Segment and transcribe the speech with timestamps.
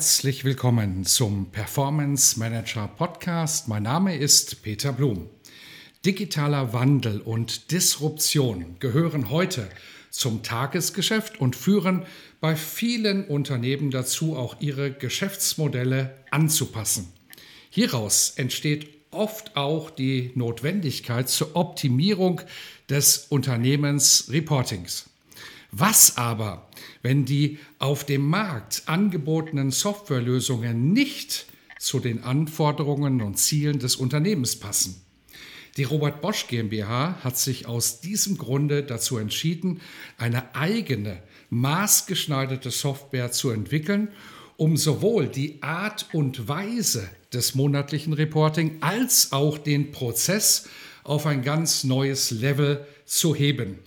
[0.00, 3.68] Herzlich willkommen zum Performance Manager Podcast.
[3.68, 5.28] Mein Name ist Peter Blum.
[6.06, 9.68] Digitaler Wandel und Disruption gehören heute
[10.08, 12.06] zum Tagesgeschäft und führen
[12.40, 17.12] bei vielen Unternehmen dazu, auch ihre Geschäftsmodelle anzupassen.
[17.68, 22.40] Hieraus entsteht oft auch die Notwendigkeit zur Optimierung
[22.88, 25.09] des Unternehmensreportings.
[25.72, 26.68] Was aber,
[27.02, 31.46] wenn die auf dem Markt angebotenen Softwarelösungen nicht
[31.78, 35.02] zu den Anforderungen und Zielen des Unternehmens passen?
[35.76, 39.80] Die Robert Bosch GmbH hat sich aus diesem Grunde dazu entschieden,
[40.18, 44.08] eine eigene, maßgeschneiderte Software zu entwickeln,
[44.56, 50.68] um sowohl die Art und Weise des monatlichen Reporting als auch den Prozess
[51.04, 53.78] auf ein ganz neues Level zu heben.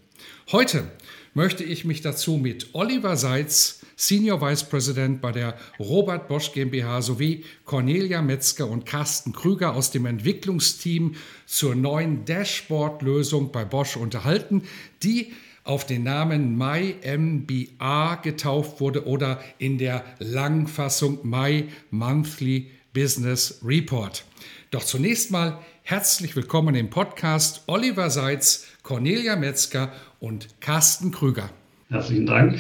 [0.52, 0.90] Heute
[1.34, 7.02] möchte ich mich dazu mit Oliver Seitz, Senior Vice President bei der Robert Bosch GmbH
[7.02, 14.64] sowie Cornelia Metzger und Carsten Krüger aus dem Entwicklungsteam zur neuen Dashboard-Lösung bei Bosch unterhalten,
[15.04, 24.26] die auf den Namen MyMBA getauft wurde oder in der Langfassung My Monthly Business Report.
[24.72, 31.50] Doch zunächst mal herzlich willkommen im Podcast Oliver Seitz, Cornelia Metzger und Carsten Krüger.
[31.90, 32.60] Herzlichen Dank.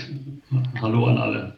[0.81, 1.57] Hallo an alle.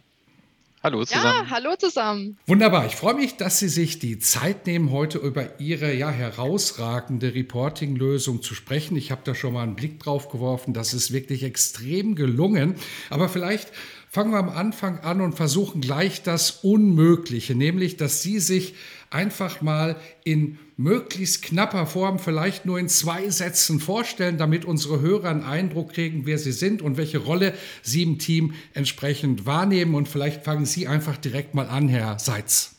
[0.82, 1.26] Hallo zusammen.
[1.26, 2.38] Ja, hallo zusammen.
[2.48, 2.86] Wunderbar.
[2.86, 8.42] Ich freue mich, dass Sie sich die Zeit nehmen, heute über Ihre ja herausragende Reporting-Lösung
[8.42, 8.96] zu sprechen.
[8.96, 10.74] Ich habe da schon mal einen Blick drauf geworfen.
[10.74, 12.76] Das ist wirklich extrem gelungen.
[13.10, 13.72] Aber vielleicht
[14.16, 18.74] fangen wir am Anfang an und versuchen gleich das Unmögliche, nämlich, dass Sie sich
[19.10, 25.32] einfach mal in möglichst knapper Form, vielleicht nur in zwei Sätzen vorstellen, damit unsere Hörer
[25.32, 29.96] einen Eindruck kriegen, wer sie sind und welche Rolle sie im Team entsprechend wahrnehmen.
[29.96, 32.78] Und vielleicht fangen Sie einfach direkt mal an, Herr Seitz.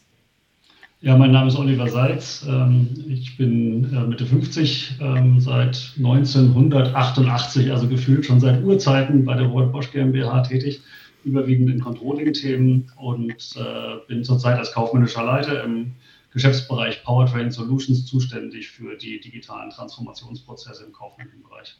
[1.02, 2.46] Ja, mein Name ist Oliver Seitz.
[2.48, 9.34] Ähm, ich bin äh, Mitte 50, ähm, seit 1988, also gefühlt schon seit Urzeiten bei
[9.36, 10.80] der Robert Bosch GmbH tätig,
[11.26, 15.96] überwiegend in Controlling-Themen und äh, bin zurzeit als kaufmännischer Leiter im
[16.32, 21.76] Geschäftsbereich Powertrain Solutions zuständig für die digitalen Transformationsprozesse im kaufmännischen Bereich.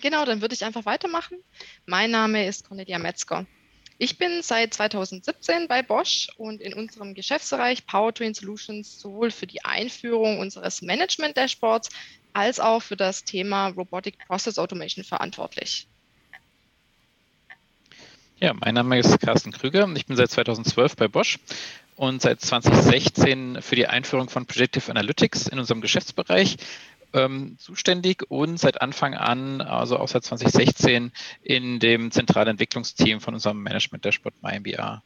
[0.00, 1.38] Genau, dann würde ich einfach weitermachen.
[1.84, 3.46] Mein Name ist Cornelia Metzger.
[3.98, 9.62] Ich bin seit 2017 bei Bosch und in unserem Geschäftsbereich Powertrain Solutions sowohl für die
[9.64, 11.90] Einführung unseres Management-Dashboards
[12.32, 15.89] als auch für das Thema Robotic Process Automation verantwortlich.
[18.42, 21.38] Ja, mein Name ist Carsten Krüger ich bin seit 2012 bei Bosch
[21.94, 26.56] und seit 2016 für die Einführung von Predictive Analytics in unserem Geschäftsbereich
[27.12, 31.12] ähm, zuständig und seit Anfang an, also auch seit 2016,
[31.42, 35.02] in dem zentralen Entwicklungsteam von unserem Management Dashboard MyMBA.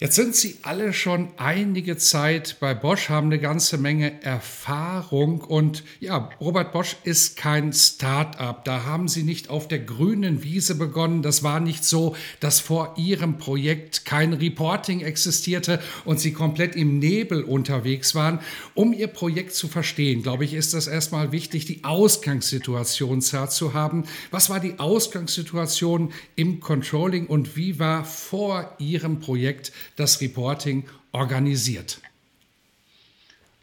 [0.00, 5.82] Jetzt sind Sie alle schon einige Zeit bei Bosch, haben eine ganze Menge Erfahrung und
[5.98, 8.64] ja, Robert Bosch ist kein Start-up.
[8.64, 11.22] Da haben Sie nicht auf der grünen Wiese begonnen.
[11.22, 17.00] Das war nicht so, dass vor Ihrem Projekt kein Reporting existierte und Sie komplett im
[17.00, 18.38] Nebel unterwegs waren.
[18.74, 24.04] Um Ihr Projekt zu verstehen, glaube ich, ist das erstmal wichtig, die Ausgangssituation zu haben.
[24.30, 32.00] Was war die Ausgangssituation im Controlling und wie war vor Ihrem Projekt das Reporting organisiert?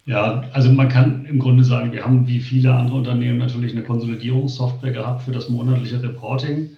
[0.05, 3.83] Ja, also man kann im Grunde sagen, wir haben wie viele andere Unternehmen natürlich eine
[3.83, 6.77] Konsolidierungssoftware gehabt für das monatliche Reporting.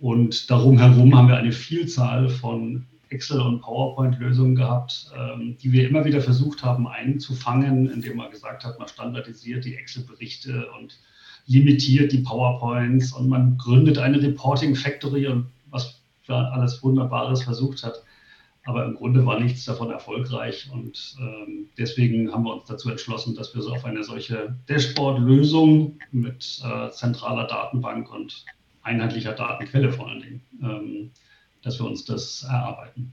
[0.00, 5.88] Und darum herum haben wir eine Vielzahl von Excel- und PowerPoint-Lösungen gehabt, ähm, die wir
[5.88, 10.98] immer wieder versucht haben einzufangen, indem man gesagt hat, man standardisiert die Excel-Berichte und
[11.46, 18.02] limitiert die PowerPoints und man gründet eine Reporting Factory und was alles Wunderbares versucht hat.
[18.64, 23.34] Aber im Grunde war nichts davon erfolgreich und ähm, deswegen haben wir uns dazu entschlossen,
[23.34, 28.44] dass wir so auf eine solche Dashboard-Lösung mit äh, zentraler Datenbank und
[28.82, 31.10] einheitlicher Datenquelle vor allen Dingen, ähm,
[31.62, 33.12] dass wir uns das erarbeiten.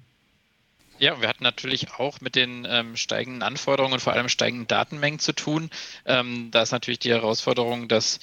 [0.99, 5.19] Ja, wir hatten natürlich auch mit den ähm, steigenden Anforderungen und vor allem steigenden Datenmengen
[5.19, 5.69] zu tun.
[6.05, 8.19] Ähm, da ist natürlich die Herausforderung, dass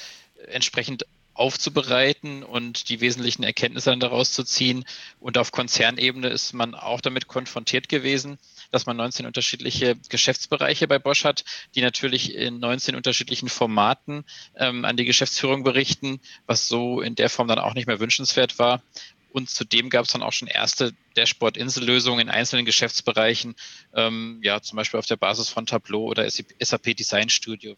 [0.46, 1.04] entsprechend
[1.38, 4.85] aufzubereiten und die wesentlichen Erkenntnisse dann daraus zu ziehen.
[5.20, 8.38] Und auf Konzernebene ist man auch damit konfrontiert gewesen,
[8.70, 11.44] dass man 19 unterschiedliche Geschäftsbereiche bei Bosch hat,
[11.75, 14.25] die natürlich in 19 unterschiedlichen Formaten
[14.56, 18.58] ähm, an die Geschäftsführung berichten, was so in der Form dann auch nicht mehr wünschenswert
[18.58, 18.82] war.
[19.31, 23.55] Und zudem gab es dann auch schon erste Dashboard-Insellösungen in einzelnen Geschäftsbereichen,
[23.94, 27.76] ähm, ja, zum Beispiel auf der Basis von Tableau oder SAP Design Studio.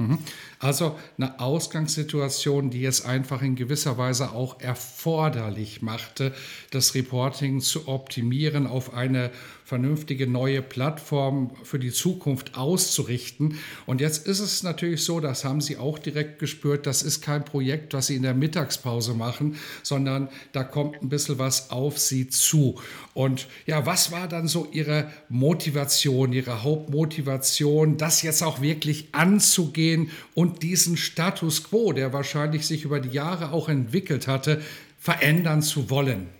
[0.00, 0.18] Mhm.
[0.58, 6.32] Also eine Ausgangssituation, die es einfach in gewisser Weise auch erforderlich machte,
[6.70, 9.30] das Reporting zu optimieren, auf eine
[9.70, 13.56] vernünftige neue Plattform für die Zukunft auszurichten.
[13.86, 17.44] Und jetzt ist es natürlich so, das haben Sie auch direkt gespürt, das ist kein
[17.44, 22.28] Projekt, was Sie in der Mittagspause machen, sondern da kommt ein bisschen was auf Sie
[22.28, 22.80] zu.
[23.14, 30.10] Und ja, was war dann so Ihre Motivation, Ihre Hauptmotivation, das jetzt auch wirklich anzugehen
[30.34, 34.62] und diesen Status quo, der wahrscheinlich sich über die Jahre auch entwickelt hatte,
[34.98, 36.39] verändern zu wollen?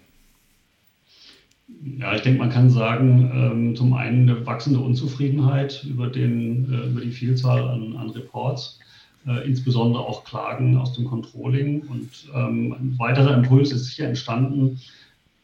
[1.98, 6.86] Ja, ich denke, man kann sagen, ähm, zum einen eine wachsende Unzufriedenheit über, den, äh,
[6.88, 8.78] über die Vielzahl an, an Reports,
[9.26, 11.82] äh, insbesondere auch Klagen aus dem Controlling.
[11.82, 14.78] Und ähm, ein weiterer Impuls ist sicher entstanden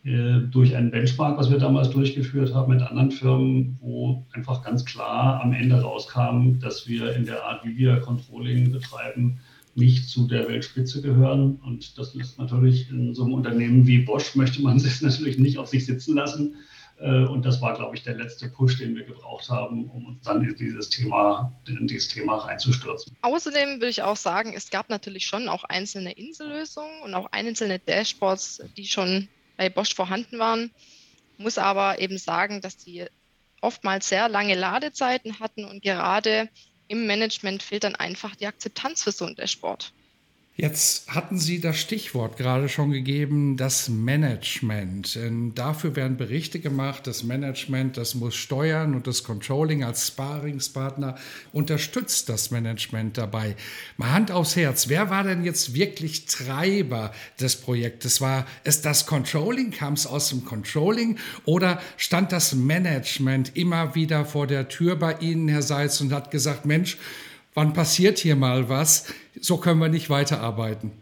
[0.05, 4.85] äh, durch einen Benchmark, was wir damals durchgeführt haben mit anderen Firmen, wo einfach ganz
[4.85, 9.39] klar am Ende rauskam, dass wir in der Art, wie wir Controlling betreiben,
[9.77, 11.57] nicht zu der Weltspitze gehören.
[11.57, 15.59] Und das ist natürlich in so einem Unternehmen wie Bosch, möchte man sich natürlich nicht
[15.59, 16.57] auf sich sitzen lassen.
[16.99, 20.23] Äh, und das war, glaube ich, der letzte Push, den wir gebraucht haben, um uns
[20.23, 23.17] dann in dieses Thema, in dieses Thema reinzustürzen.
[23.21, 27.79] Außerdem würde ich auch sagen, es gab natürlich schon auch einzelne Insellösungen und auch einzelne
[27.79, 30.71] Dashboards, die schon bei Bosch vorhanden waren.
[31.39, 33.05] Muss aber eben sagen, dass die
[33.61, 36.49] oftmals sehr lange Ladezeiten hatten und gerade
[36.89, 39.93] im Management fehlt dann einfach die Akzeptanz für so einen Dashboard.
[40.59, 45.15] Jetzt hatten Sie das Stichwort gerade schon gegeben, das Management.
[45.15, 47.07] Denn dafür werden Berichte gemacht.
[47.07, 51.17] Das Management, das muss steuern und das Controlling als Sparingspartner
[51.53, 53.55] unterstützt das Management dabei.
[53.99, 54.89] Mal Hand aufs Herz.
[54.89, 58.23] Wer war denn jetzt wirklich Treiber des Projektes?
[58.23, 59.73] War es das Controlling?
[59.73, 61.19] Kam es aus dem Controlling?
[61.45, 66.31] Oder stand das Management immer wieder vor der Tür bei Ihnen, Herr Seitz, und hat
[66.31, 66.97] gesagt, Mensch,
[67.57, 69.13] wann passiert hier mal was?
[69.41, 70.93] So können wir nicht weiterarbeiten.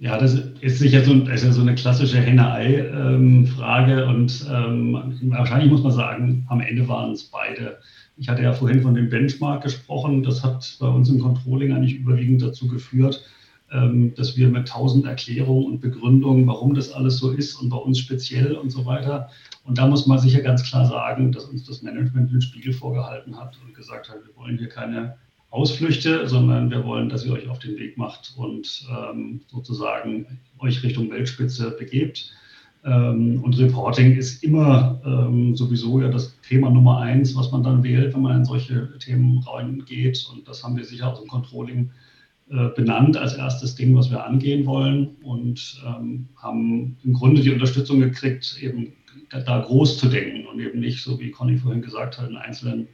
[0.00, 5.82] Ja, das ist sicher so, ist ja so eine klassische Henne-Ei-Frage und ähm, wahrscheinlich muss
[5.82, 7.78] man sagen, am Ende waren es beide.
[8.16, 10.22] Ich hatte ja vorhin von dem Benchmark gesprochen.
[10.22, 13.37] Das hat bei uns im Controlling eigentlich überwiegend dazu geführt, ähm,
[13.70, 17.98] dass wir mit tausend Erklärungen und Begründungen, warum das alles so ist und bei uns
[17.98, 19.28] speziell und so weiter.
[19.64, 23.38] Und da muss man sicher ganz klar sagen, dass uns das Management den Spiegel vorgehalten
[23.38, 25.16] hat und gesagt hat, wir wollen hier keine
[25.50, 30.26] Ausflüchte, sondern wir wollen, dass ihr euch auf den Weg macht und ähm, sozusagen
[30.58, 32.32] euch Richtung Weltspitze begebt.
[32.84, 37.82] Ähm, und Reporting ist immer ähm, sowieso ja das Thema Nummer eins, was man dann
[37.82, 40.28] wählt, wenn man in solche Themen reingeht.
[40.32, 41.90] Und das haben wir sicher aus dem Controlling
[42.48, 48.00] benannt als erstes Ding, was wir angehen wollen und ähm, haben im Grunde die Unterstützung
[48.00, 48.94] gekriegt, eben
[49.30, 52.88] da groß zu denken und eben nicht, so wie Conny vorhin gesagt hat, in einzelnen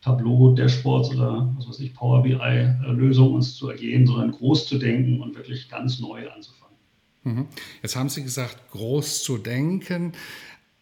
[0.00, 5.36] Tableau-Dashboards oder was weiß ich, Power BI-Lösungen uns zu ergehen, sondern groß zu denken und
[5.36, 6.76] wirklich ganz neu anzufangen.
[7.24, 7.46] Mhm.
[7.82, 10.12] Jetzt haben Sie gesagt, groß zu denken.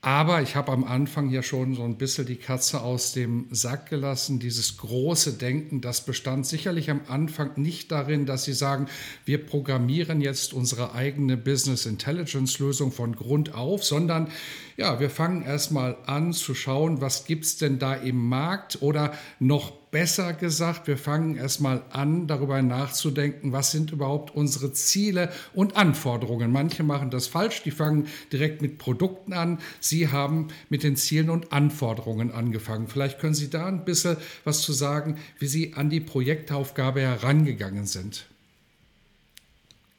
[0.04, 3.88] Aber ich habe am Anfang ja schon so ein bisschen die Katze aus dem Sack
[3.88, 4.38] gelassen.
[4.38, 8.86] Dieses große Denken, das bestand sicherlich am Anfang nicht darin, dass Sie sagen,
[9.24, 14.28] wir programmieren jetzt unsere eigene Business Intelligence Lösung von Grund auf, sondern
[14.76, 19.12] ja, wir fangen erstmal an zu schauen, was gibt es denn da im Markt oder
[19.38, 25.76] noch besser gesagt, wir fangen erstmal an, darüber nachzudenken, was sind überhaupt unsere Ziele und
[25.76, 26.50] Anforderungen.
[26.50, 29.60] Manche machen das falsch, die fangen direkt mit Produkten an.
[29.78, 32.88] Sie haben mit den Zielen und Anforderungen angefangen.
[32.88, 37.86] Vielleicht können Sie da ein bisschen was zu sagen, wie Sie an die Projektaufgabe herangegangen
[37.86, 38.26] sind.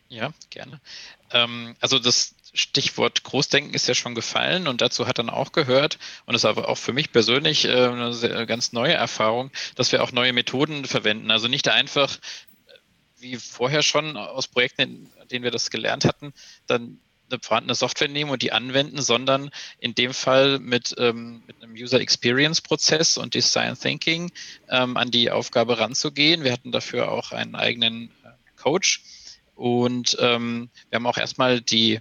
[0.10, 0.82] Ja, gerne.
[1.32, 6.00] Ähm, also das Stichwort Großdenken ist ja schon gefallen und dazu hat dann auch gehört,
[6.26, 10.02] und das aber auch für mich persönlich äh, eine sehr, ganz neue Erfahrung, dass wir
[10.04, 11.32] auch neue Methoden verwenden.
[11.32, 12.18] Also nicht einfach,
[13.20, 14.82] wie vorher schon aus Projekten,
[15.22, 16.34] in denen wir das gelernt hatten,
[16.68, 21.62] dann eine vorhandene Software nehmen und die anwenden, sondern in dem Fall mit, ähm, mit
[21.62, 24.32] einem User Experience Prozess und Design Thinking
[24.70, 26.44] ähm, an die Aufgabe ranzugehen.
[26.44, 28.30] Wir hatten dafür auch einen eigenen äh,
[28.62, 29.02] Coach
[29.56, 32.00] und ähm, wir haben auch erstmal die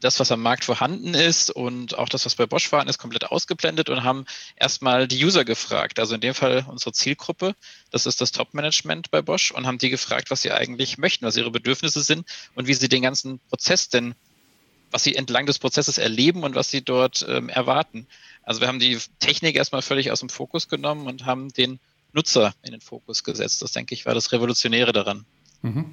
[0.00, 3.24] das, was am Markt vorhanden ist und auch das, was bei Bosch vorhanden ist, komplett
[3.24, 4.26] ausgeblendet und haben
[4.56, 5.98] erstmal die User gefragt.
[5.98, 7.54] Also in dem Fall unsere Zielgruppe,
[7.90, 11.36] das ist das Top-Management bei Bosch und haben die gefragt, was sie eigentlich möchten, was
[11.36, 14.14] ihre Bedürfnisse sind und wie sie den ganzen Prozess denn,
[14.90, 18.06] was sie entlang des Prozesses erleben und was sie dort ähm, erwarten.
[18.42, 21.80] Also wir haben die Technik erstmal völlig aus dem Fokus genommen und haben den
[22.12, 23.60] Nutzer in den Fokus gesetzt.
[23.62, 25.26] Das, denke ich, war das Revolutionäre daran.
[25.62, 25.92] Mhm.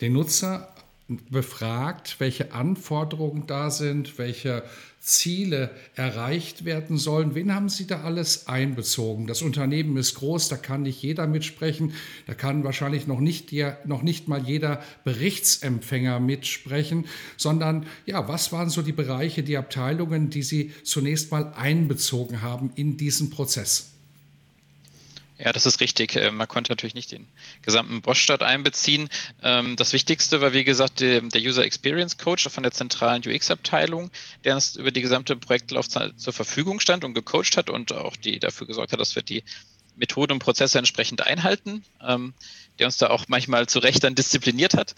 [0.00, 0.73] Den Nutzer
[1.08, 4.62] befragt, welche Anforderungen da sind, welche
[5.00, 7.34] Ziele erreicht werden sollen.
[7.34, 9.26] Wen haben Sie da alles einbezogen?
[9.26, 11.92] Das Unternehmen ist groß, da kann nicht jeder mitsprechen,
[12.26, 17.04] da kann wahrscheinlich noch nicht, der, noch nicht mal jeder Berichtsempfänger mitsprechen,
[17.36, 22.70] sondern ja, was waren so die Bereiche, die Abteilungen, die Sie zunächst mal einbezogen haben
[22.76, 23.93] in diesen Prozess?
[25.44, 26.16] Ja, das ist richtig.
[26.16, 27.28] Äh, man konnte natürlich nicht den
[27.60, 29.10] gesamten Bosch-Stadt einbeziehen.
[29.42, 34.10] Ähm, das Wichtigste war, wie gesagt, der User Experience Coach von der zentralen UX-Abteilung,
[34.44, 38.38] der uns über die gesamte Projektlaufzeit zur Verfügung stand und gecoacht hat und auch die
[38.40, 39.44] dafür gesorgt hat, dass wir die
[39.96, 42.32] Methoden und Prozesse entsprechend einhalten, ähm,
[42.78, 44.94] der uns da auch manchmal zu Recht dann diszipliniert hat.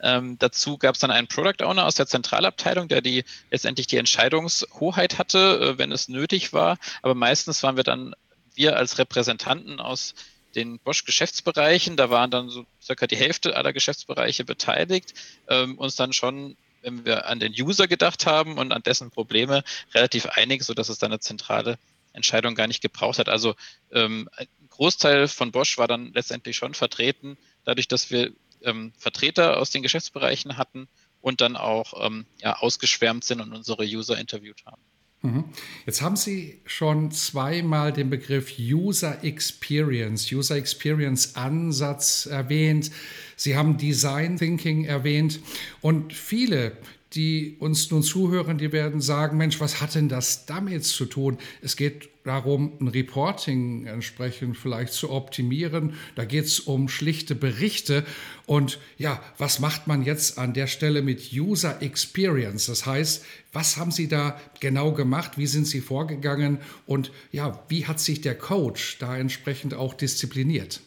[0.00, 3.96] Ähm, dazu gab es dann einen Product Owner aus der Zentralabteilung, der die letztendlich die
[3.96, 6.78] Entscheidungshoheit hatte, äh, wenn es nötig war.
[7.02, 8.14] Aber meistens waren wir dann
[8.58, 10.14] wir als Repräsentanten aus
[10.54, 15.14] den Bosch-Geschäftsbereichen, da waren dann so circa die Hälfte aller Geschäftsbereiche beteiligt,
[15.48, 19.62] ähm, uns dann schon, wenn wir an den User gedacht haben und an dessen Probleme,
[19.94, 21.78] relativ einig, sodass es dann eine zentrale
[22.12, 23.28] Entscheidung gar nicht gebraucht hat.
[23.28, 23.54] Also
[23.92, 29.58] ähm, ein Großteil von Bosch war dann letztendlich schon vertreten, dadurch, dass wir ähm, Vertreter
[29.58, 30.88] aus den Geschäftsbereichen hatten
[31.20, 34.82] und dann auch ähm, ja, ausgeschwärmt sind und unsere User interviewt haben.
[35.22, 35.44] Mhm.
[35.84, 42.92] Jetzt haben Sie schon zweimal den Begriff User Experience, User Experience Ansatz erwähnt.
[43.34, 45.40] Sie haben Design Thinking erwähnt
[45.80, 46.76] und viele,
[47.14, 51.38] die uns nun zuhören, die werden sagen, Mensch, was hat denn das damit zu tun?
[51.62, 55.94] Es geht darum, ein Reporting entsprechend vielleicht zu optimieren.
[56.14, 58.04] Da geht es um schlichte Berichte.
[58.44, 62.66] Und ja, was macht man jetzt an der Stelle mit User Experience?
[62.66, 65.38] Das heißt, was haben Sie da genau gemacht?
[65.38, 66.58] Wie sind Sie vorgegangen?
[66.86, 70.80] Und ja, wie hat sich der Coach da entsprechend auch diszipliniert?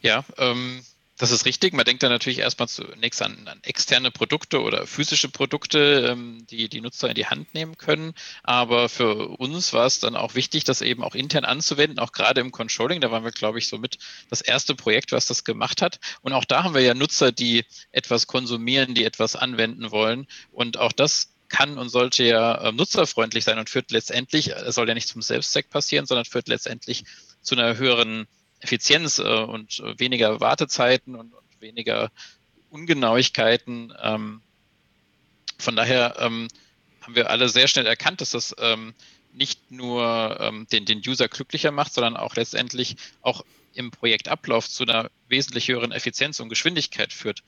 [0.00, 0.80] Ja, ähm,
[1.18, 1.74] das ist richtig.
[1.74, 6.68] Man denkt dann natürlich erstmal zunächst an, an externe Produkte oder physische Produkte, ähm, die
[6.68, 8.14] die Nutzer in die Hand nehmen können.
[8.44, 12.40] Aber für uns war es dann auch wichtig, das eben auch intern anzuwenden, auch gerade
[12.40, 13.00] im Controlling.
[13.00, 13.98] Da waren wir, glaube ich, somit
[14.30, 15.98] das erste Projekt, was das gemacht hat.
[16.22, 20.28] Und auch da haben wir ja Nutzer, die etwas konsumieren, die etwas anwenden wollen.
[20.52, 24.86] Und auch das kann und sollte ja äh, nutzerfreundlich sein und führt letztendlich, es soll
[24.86, 27.04] ja nicht zum Selbstzweck passieren, sondern führt letztendlich
[27.42, 28.28] zu einer höheren
[28.60, 32.10] Effizienz äh, und äh, weniger Wartezeiten und, und weniger
[32.70, 33.92] Ungenauigkeiten.
[34.00, 34.42] Ähm,
[35.58, 36.48] von daher ähm,
[37.00, 38.94] haben wir alle sehr schnell erkannt, dass das ähm,
[39.32, 44.84] nicht nur ähm, den, den User glücklicher macht, sondern auch letztendlich auch im Projektablauf zu
[44.84, 47.42] einer wesentlich höheren Effizienz und Geschwindigkeit führt.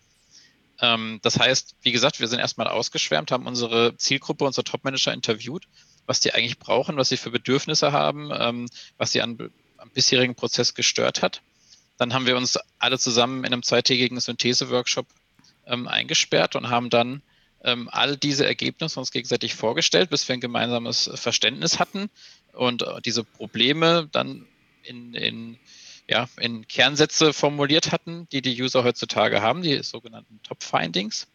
[0.81, 5.67] Ähm, das heißt, wie gesagt, wir sind erstmal ausgeschwärmt, haben unsere Zielgruppe, unsere Topmanager interviewt,
[6.07, 10.75] was die eigentlich brauchen, was sie für Bedürfnisse haben, was sie an am bisherigen Prozess
[10.75, 11.43] gestört hat.
[11.99, 15.07] Dann haben wir uns alle zusammen in einem zweitägigen Synthese-Workshop
[15.67, 17.23] ähm, eingesperrt und haben dann
[17.63, 22.11] ähm, all diese Ergebnisse uns gegenseitig vorgestellt, bis wir ein gemeinsames Verständnis hatten
[22.53, 24.47] und äh, diese Probleme dann
[24.83, 25.59] in, in,
[26.09, 31.27] ja, in Kernsätze formuliert hatten, die die User heutzutage haben, die sogenannten Top-Findings.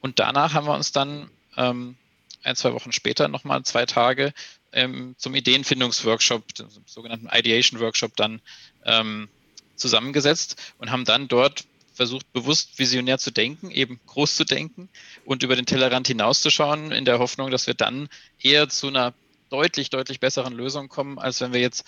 [0.00, 1.96] Und danach haben wir uns dann ähm,
[2.42, 4.32] ein, zwei Wochen später nochmal zwei Tage
[4.72, 8.40] ähm, zum Ideenfindungsworkshop, dem sogenannten Ideation-Workshop dann
[8.84, 9.28] ähm,
[9.76, 14.88] zusammengesetzt und haben dann dort versucht, bewusst visionär zu denken, eben groß zu denken
[15.24, 18.08] und über den Tellerrand hinauszuschauen, in der Hoffnung, dass wir dann
[18.40, 19.14] eher zu einer
[19.50, 21.84] deutlich, deutlich besseren Lösung kommen, als wenn wir jetzt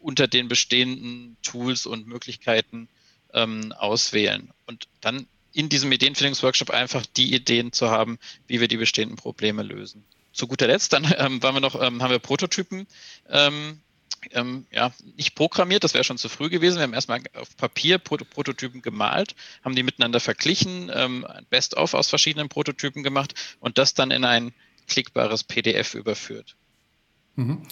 [0.00, 2.88] unter den bestehenden Tools und Möglichkeiten
[3.32, 4.50] ähm, auswählen.
[4.66, 9.62] Und dann in diesem Ideenfindungsworkshop einfach die Ideen zu haben, wie wir die bestehenden Probleme
[9.62, 10.04] lösen
[10.36, 12.86] zu guter Letzt, dann ähm, waren wir noch, ähm, haben wir Prototypen
[13.28, 13.80] ähm,
[14.32, 16.76] ähm, ja, nicht programmiert, das wäre schon zu früh gewesen.
[16.76, 22.48] Wir haben erstmal auf Papier Prototypen gemalt, haben die miteinander verglichen, ähm, Best-of aus verschiedenen
[22.48, 24.52] Prototypen gemacht und das dann in ein
[24.88, 26.56] klickbares PDF überführt.
[27.36, 27.62] Mhm.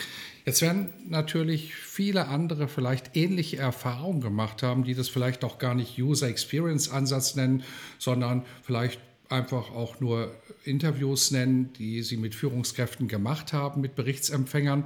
[0.45, 5.75] Jetzt werden natürlich viele andere vielleicht ähnliche Erfahrungen gemacht haben, die das vielleicht auch gar
[5.75, 7.65] nicht User Experience Ansatz nennen,
[7.99, 9.01] sondern vielleicht
[9.35, 14.85] einfach auch nur Interviews nennen, die Sie mit Führungskräften gemacht haben, mit Berichtsempfängern.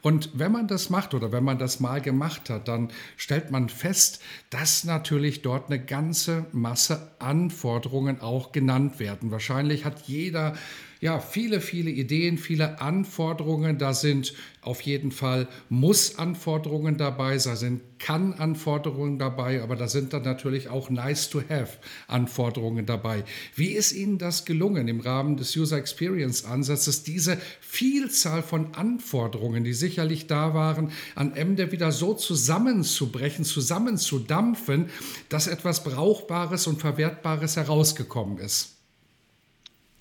[0.00, 3.68] Und wenn man das macht oder wenn man das mal gemacht hat, dann stellt man
[3.68, 4.20] fest,
[4.50, 9.30] dass natürlich dort eine ganze Masse Anforderungen auch genannt werden.
[9.30, 10.54] Wahrscheinlich hat jeder
[11.02, 13.76] ja, viele, viele Ideen, viele Anforderungen.
[13.76, 20.22] Da sind auf jeden Fall Muss-Anforderungen dabei, da sind Kann-Anforderungen dabei, aber da sind dann
[20.22, 23.24] natürlich auch Nice-to-Have-Anforderungen dabei.
[23.56, 29.74] Wie ist Ihnen das gelungen, im Rahmen des User Experience-Ansatzes diese Vielzahl von Anforderungen, die
[29.74, 34.88] sicherlich da waren, am Ende wieder so zusammenzubrechen, zusammenzudampfen,
[35.28, 38.71] dass etwas Brauchbares und Verwertbares herausgekommen ist?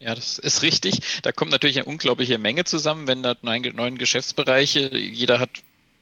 [0.01, 1.21] Ja, das ist richtig.
[1.21, 5.51] Da kommt natürlich eine unglaubliche Menge zusammen, wenn da neun, neun Geschäftsbereiche, jeder hat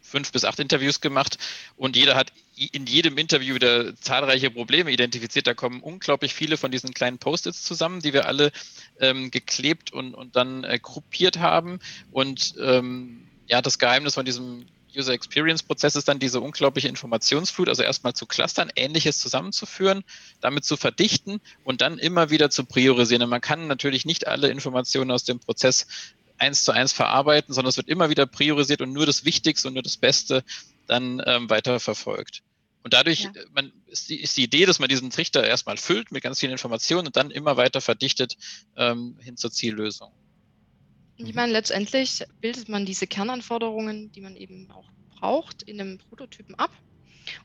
[0.02, 1.38] fünf bis acht Interviews gemacht
[1.76, 2.32] und jeder hat
[2.72, 5.48] in jedem Interview wieder zahlreiche Probleme identifiziert.
[5.48, 8.54] Da kommen unglaublich viele von diesen kleinen Post-its zusammen, die wir alle
[9.02, 11.80] ähm, geklebt und, und dann äh, gruppiert haben.
[12.10, 14.66] Und ähm, ja, das Geheimnis von diesem
[14.96, 20.04] User Experience Prozess ist dann diese unglaubliche Informationsflut, also erstmal zu clustern, ähnliches zusammenzuführen,
[20.42, 23.24] damit zu verdichten und dann immer wieder zu priorisieren.
[23.24, 25.88] Und man kann natürlich nicht alle Informationen aus dem Prozess
[26.38, 29.74] eins zu eins verarbeiten, sondern es wird immer wieder priorisiert und nur das Wichtigste und
[29.74, 30.44] nur das Beste
[30.88, 32.42] dann ähm, weiter verfolgt.
[32.84, 33.32] Und dadurch ja.
[33.54, 36.54] man, ist, die, ist, die, Idee, dass man diesen Trichter erstmal füllt mit ganz vielen
[36.54, 38.38] Informationen und dann immer weiter verdichtet
[38.78, 40.12] ähm, hin zur Ziellösung.
[41.22, 46.56] Ich meine, letztendlich bildet man diese Kernanforderungen, die man eben auch braucht, in einem Prototypen
[46.56, 46.72] ab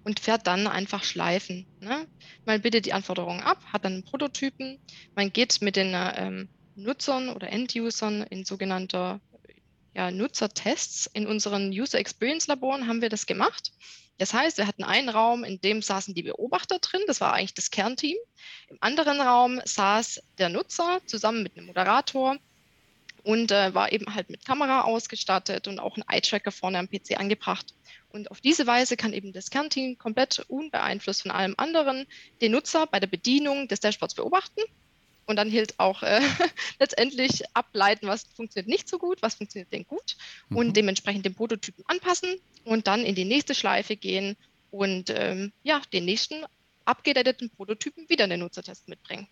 [0.05, 1.67] und fährt dann einfach Schleifen.
[1.81, 2.07] Ne?
[2.45, 4.79] Man bildet die Anforderungen ab, hat dann einen Prototypen,
[5.17, 9.21] man geht mit den ähm, Nutzern oder End-Usern in sogenannte
[9.93, 11.11] ja, Nutzertests.
[11.13, 13.73] In unseren User Experience Laboren haben wir das gemacht.
[14.19, 17.55] Das heißt, wir hatten einen Raum, in dem saßen die Beobachter drin, das war eigentlich
[17.55, 18.17] das Kernteam.
[18.69, 22.39] Im anderen Raum saß der Nutzer zusammen mit einem Moderator
[23.25, 27.19] und äh, war eben halt mit Kamera ausgestattet und auch ein Eye-Tracker vorne am PC
[27.19, 27.75] angebracht.
[28.11, 32.07] Und auf diese Weise kann eben das Kernteam komplett unbeeinflusst von allem anderen
[32.41, 34.61] den Nutzer bei der Bedienung des Dashboards beobachten
[35.27, 36.21] und dann hielt auch äh,
[36.79, 40.17] letztendlich ableiten, was funktioniert nicht so gut, was funktioniert denn gut
[40.49, 40.57] mhm.
[40.57, 44.37] und dementsprechend den Prototypen anpassen und dann in die nächste Schleife gehen
[44.71, 46.45] und ähm, ja, den nächsten
[46.85, 49.27] abgedateten Prototypen wieder in den Nutzertest mitbringen.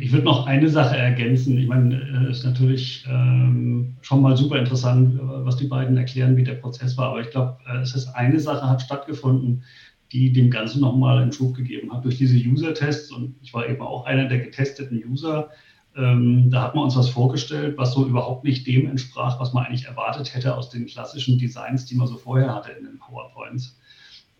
[0.00, 1.56] Ich würde noch eine Sache ergänzen.
[1.56, 6.44] Ich meine, es ist natürlich ähm, schon mal super interessant, was die beiden erklären, wie
[6.44, 7.10] der Prozess war.
[7.10, 9.62] Aber ich glaube, äh, es ist eine Sache hat stattgefunden,
[10.10, 12.04] die dem Ganzen nochmal einen Schub gegeben hat.
[12.04, 15.50] Durch diese User-Tests, und ich war eben auch einer der getesteten User,
[15.96, 19.64] ähm, da hat man uns was vorgestellt, was so überhaupt nicht dem entsprach, was man
[19.64, 23.78] eigentlich erwartet hätte aus den klassischen Designs, die man so vorher hatte in den PowerPoints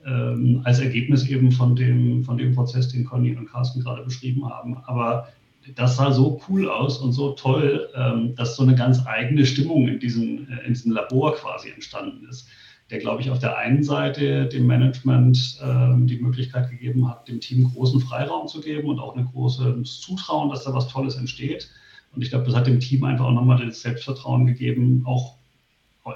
[0.07, 4.49] ähm, als Ergebnis eben von dem, von dem Prozess, den Conny und Carsten gerade beschrieben
[4.49, 4.77] haben.
[4.87, 5.29] Aber
[5.75, 9.89] das sah so cool aus und so toll, ähm, dass so eine ganz eigene Stimmung
[9.89, 12.49] in diesem, äh, in diesem Labor quasi entstanden ist,
[12.91, 17.41] der, glaube ich, auf der einen Seite dem Management ähm, die Möglichkeit gegeben hat, dem
[17.41, 21.69] Team großen Freiraum zu geben und auch ein großes Zutrauen, dass da was Tolles entsteht.
[22.15, 25.37] Und ich glaube, das hat dem Team einfach auch nochmal das Selbstvertrauen gegeben, auch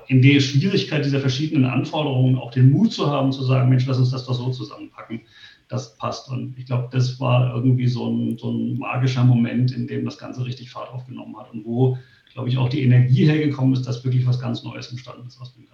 [0.07, 3.99] in der Schwierigkeit dieser verschiedenen Anforderungen auch den Mut zu haben, zu sagen, Mensch, lass
[3.99, 5.21] uns das doch so zusammenpacken,
[5.69, 6.29] das passt.
[6.29, 10.19] Und ich glaube, das war irgendwie so ein, so ein magischer Moment, in dem das
[10.19, 11.99] Ganze richtig Fahrt aufgenommen hat und wo,
[12.33, 15.55] glaube ich, auch die Energie hergekommen ist, dass wirklich was ganz Neues entstanden ist aus
[15.55, 15.73] dem Ganzen.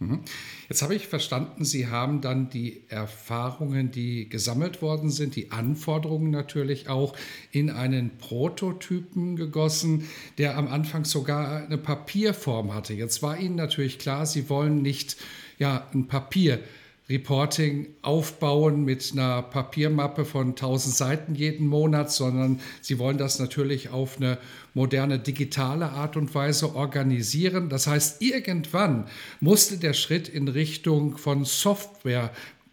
[0.00, 0.20] Mhm.
[0.68, 6.30] Jetzt habe ich verstanden, Sie haben dann die Erfahrungen, die gesammelt worden sind, die Anforderungen
[6.30, 7.16] natürlich auch
[7.50, 10.04] in einen Prototypen gegossen,
[10.36, 12.94] der am Anfang sogar eine Papierform hatte.
[12.94, 15.16] Jetzt war Ihnen natürlich klar, Sie wollen nicht
[15.58, 16.60] ja, ein Papier
[17.08, 23.88] Reporting aufbauen mit einer Papiermappe von 1000 Seiten jeden Monat, sondern sie wollen das natürlich
[23.88, 24.38] auf eine
[24.74, 27.70] moderne digitale Art und Weise organisieren.
[27.70, 29.06] Das heißt, irgendwann
[29.40, 32.30] musste der Schritt in Richtung von Software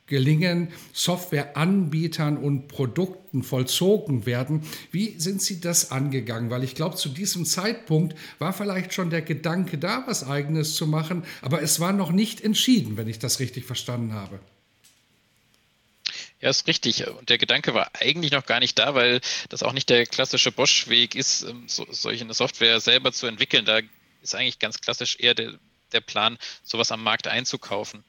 [0.07, 4.63] gelingen, Softwareanbietern und Produkten vollzogen werden.
[4.91, 6.49] Wie sind Sie das angegangen?
[6.49, 10.85] Weil ich glaube, zu diesem Zeitpunkt war vielleicht schon der Gedanke da, was eigenes zu
[10.85, 14.39] machen, aber es war noch nicht entschieden, wenn ich das richtig verstanden habe.
[16.41, 17.07] Ja, ist richtig.
[17.07, 20.51] Und der Gedanke war eigentlich noch gar nicht da, weil das auch nicht der klassische
[20.51, 23.65] Bosch-Weg ist, ähm, so, solche Software selber zu entwickeln.
[23.65, 23.79] Da
[24.21, 25.53] ist eigentlich ganz klassisch eher der,
[25.93, 28.03] der Plan, sowas am Markt einzukaufen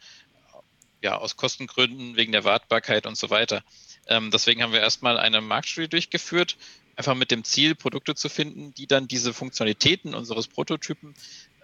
[1.06, 3.62] ja, aus Kostengründen, wegen der Wartbarkeit und so weiter.
[4.08, 6.56] Ähm, deswegen haben wir erstmal eine Marktstudie durchgeführt,
[6.96, 11.14] einfach mit dem Ziel, Produkte zu finden, die dann diese Funktionalitäten unseres Prototypen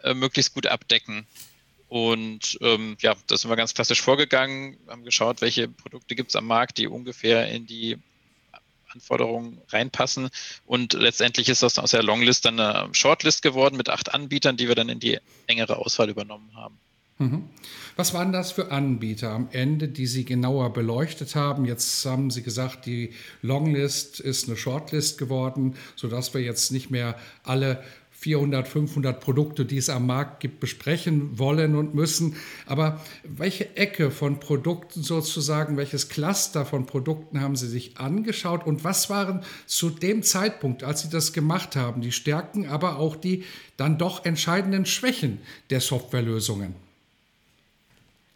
[0.05, 1.27] äh, möglichst gut abdecken.
[1.89, 6.37] Und ähm, ja, da sind wir ganz klassisch vorgegangen, haben geschaut, welche Produkte gibt es
[6.37, 7.99] am Markt, die ungefähr in die
[8.91, 10.31] Anforderungen reinpassen.
[10.67, 14.69] Und letztendlich ist das aus der Longlist dann eine Shortlist geworden mit acht Anbietern, die
[14.69, 16.79] wir dann in die engere Auswahl übernommen haben.
[17.23, 17.45] Mhm.
[17.97, 21.65] Was waren das für Anbieter am Ende, die Sie genauer beleuchtet haben?
[21.65, 23.11] Jetzt haben Sie gesagt, die
[23.43, 27.83] Longlist ist eine Shortlist geworden, sodass wir jetzt nicht mehr alle
[28.23, 32.37] 400, 500 Produkte, die es am Markt gibt, besprechen wollen und müssen.
[32.67, 38.85] Aber welche Ecke von Produkten sozusagen, welches Cluster von Produkten haben Sie sich angeschaut und
[38.85, 43.43] was waren zu dem Zeitpunkt, als Sie das gemacht haben, die Stärken, aber auch die
[43.77, 46.77] dann doch entscheidenden Schwächen der Softwarelösungen?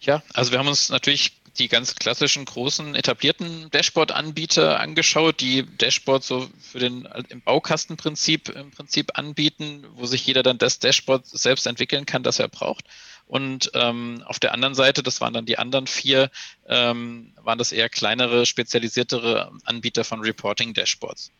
[0.01, 6.27] Ja, also wir haben uns natürlich die ganz klassischen großen etablierten Dashboard-Anbieter angeschaut, die Dashboards
[6.27, 11.67] so für den im Baukastenprinzip im Prinzip anbieten, wo sich jeder dann das Dashboard selbst
[11.67, 12.85] entwickeln kann, das er braucht.
[13.27, 16.31] Und ähm, auf der anderen Seite, das waren dann die anderen vier,
[16.69, 21.33] ähm, waren das eher kleinere, spezialisiertere Anbieter von Reporting-Dashboards,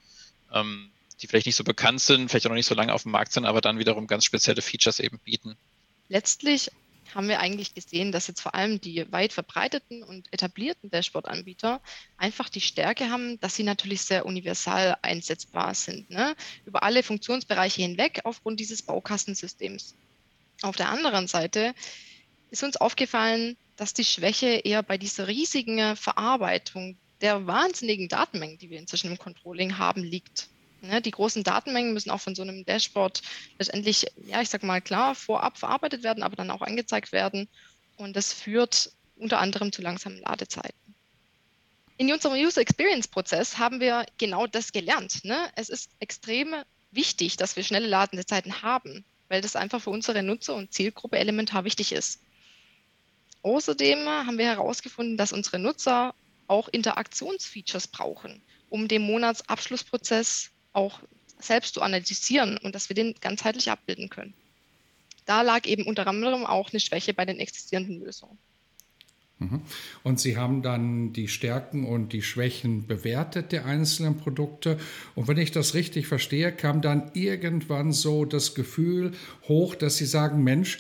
[0.53, 0.91] ähm,
[1.21, 3.33] die vielleicht nicht so bekannt sind, vielleicht auch noch nicht so lange auf dem Markt
[3.33, 5.57] sind, aber dann wiederum ganz spezielle Features eben bieten.
[6.09, 6.71] Letztlich
[7.15, 11.81] haben wir eigentlich gesehen, dass jetzt vor allem die weit verbreiteten und etablierten Dashboard-Anbieter
[12.17, 16.35] einfach die Stärke haben, dass sie natürlich sehr universal einsetzbar sind, ne?
[16.65, 19.95] über alle Funktionsbereiche hinweg aufgrund dieses Baukastensystems.
[20.63, 21.75] Auf der anderen Seite
[22.51, 28.71] ist uns aufgefallen, dass die Schwäche eher bei dieser riesigen Verarbeitung der wahnsinnigen Datenmengen, die
[28.71, 30.49] wir inzwischen im Controlling haben, liegt.
[30.87, 33.23] Ne, die großen Datenmengen müssen auch von so einem Dashboard
[33.59, 37.49] letztendlich, ja, ich sag mal klar, vorab verarbeitet werden, aber dann auch angezeigt werden.
[37.97, 40.75] Und das führt unter anderem zu langsamen Ladezeiten.
[41.99, 45.25] In unserem User Experience Prozess haben wir genau das gelernt.
[45.25, 45.51] Ne?
[45.55, 46.55] Es ist extrem
[46.91, 51.65] wichtig, dass wir schnelle Ladezeiten haben, weil das einfach für unsere Nutzer und Zielgruppe elementar
[51.65, 52.21] wichtig ist.
[53.43, 56.15] Außerdem haben wir herausgefunden, dass unsere Nutzer
[56.49, 61.01] auch Interaktionsfeatures brauchen, um den Monatsabschlussprozess auch
[61.39, 64.35] selbst zu analysieren und dass wir den ganzheitlich abbilden können.
[65.25, 68.39] Da lag eben unter anderem auch eine Schwäche bei den existierenden Lösungen.
[69.39, 69.61] Mhm.
[70.03, 74.79] Und Sie haben dann die Stärken und die Schwächen bewertet der einzelnen Produkte.
[75.15, 79.13] Und wenn ich das richtig verstehe, kam dann irgendwann so das Gefühl
[79.47, 80.79] hoch, dass Sie sagen, Mensch,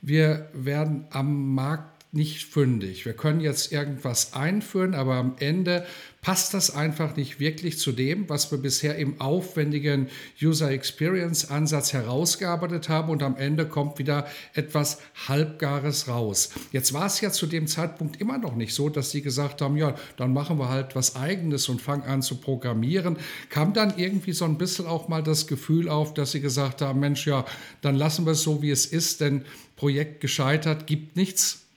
[0.00, 3.06] wir werden am Markt nicht fündig.
[3.06, 5.86] Wir können jetzt irgendwas einführen, aber am Ende
[6.22, 10.08] passt das einfach nicht wirklich zu dem, was wir bisher im aufwendigen
[10.42, 16.50] User Experience Ansatz herausgearbeitet haben und am Ende kommt wieder etwas Halbgares raus.
[16.72, 19.76] Jetzt war es ja zu dem Zeitpunkt immer noch nicht so, dass sie gesagt haben,
[19.76, 23.18] ja, dann machen wir halt was eigenes und fangen an zu programmieren.
[23.50, 26.98] Kam dann irgendwie so ein bisschen auch mal das Gefühl auf, dass sie gesagt haben,
[26.98, 27.46] Mensch, ja,
[27.82, 29.44] dann lassen wir es so, wie es ist, denn
[29.76, 31.69] Projekt gescheitert gibt nichts.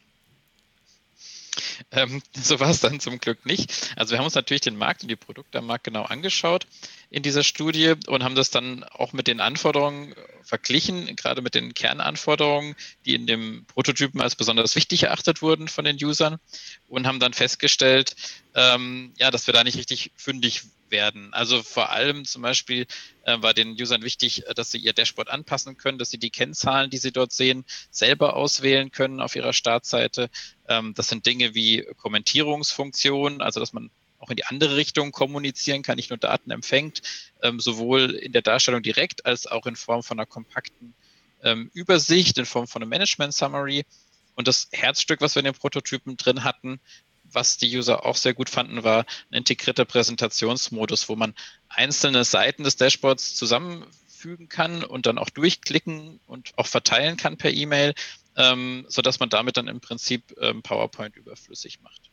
[1.91, 3.91] Ähm, so war es dann zum Glück nicht.
[3.96, 6.67] Also wir haben uns natürlich den Markt und die Produkte am Markt genau angeschaut
[7.10, 11.74] in dieser Studie und haben das dann auch mit den Anforderungen verglichen, gerade mit den
[11.74, 16.38] Kernanforderungen, die in dem Prototypen als besonders wichtig erachtet wurden von den Usern
[16.88, 18.15] und haben dann festgestellt,
[18.56, 21.34] ähm, ja, dass wir da nicht richtig fündig werden.
[21.34, 22.86] Also vor allem zum Beispiel
[23.25, 26.29] äh, war den Usern wichtig, äh, dass sie ihr Dashboard anpassen können, dass sie die
[26.29, 30.29] Kennzahlen, die sie dort sehen, selber auswählen können auf ihrer Startseite.
[30.69, 35.82] Ähm, das sind Dinge wie Kommentierungsfunktionen, also dass man auch in die andere Richtung kommunizieren
[35.84, 37.01] kann, nicht nur Daten empfängt,
[37.41, 40.93] ähm, sowohl in der Darstellung direkt als auch in Form von einer kompakten
[41.43, 43.84] ähm, Übersicht, in Form von einem Management Summary.
[44.36, 46.79] Und das Herzstück, was wir in den Prototypen drin hatten,
[47.34, 51.34] was die User auch sehr gut fanden, war ein integrierter Präsentationsmodus, wo man
[51.69, 57.52] einzelne Seiten des Dashboards zusammenfügen kann und dann auch durchklicken und auch verteilen kann per
[57.52, 57.93] E-Mail,
[58.36, 62.12] ähm, sodass man damit dann im Prinzip ähm, PowerPoint überflüssig macht.